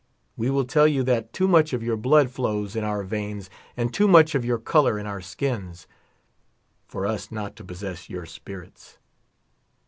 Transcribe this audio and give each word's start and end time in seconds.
We 0.35 0.49
will 0.49 0.65
tell 0.65 0.87
you 0.87 1.03
that 1.03 1.31
too 1.31 1.47
much 1.47 1.73
of 1.73 1.83
your 1.83 1.95
blood 1.95 2.31
flows 2.31 2.75
in 2.75 2.83
our 2.83 3.03
veins, 3.03 3.51
and 3.77 3.93
too 3.93 4.07
much 4.07 4.33
of 4.33 4.43
your 4.43 4.57
color 4.57 4.97
in 4.97 5.05
our 5.05 5.21
skins, 5.21 5.85
for 6.87 7.05
us 7.05 7.31
not 7.31 7.55
to 7.57 7.63
possess 7.63 8.09
your 8.09 8.25
spirits. 8.25 8.97